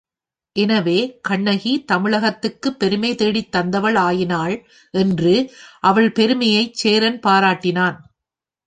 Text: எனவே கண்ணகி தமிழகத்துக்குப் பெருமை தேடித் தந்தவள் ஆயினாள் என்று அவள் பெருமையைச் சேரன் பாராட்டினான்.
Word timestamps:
எனவே 0.55 0.95
கண்ணகி 1.21 1.85
தமிழகத்துக்குப் 1.91 2.79
பெருமை 2.79 3.15
தேடித் 3.15 3.51
தந்தவள் 3.51 3.95
ஆயினாள் 3.99 4.55
என்று 4.93 5.35
அவள் 5.83 6.11
பெருமையைச் 6.11 6.73
சேரன் 6.75 7.19
பாராட்டினான். 7.19 7.97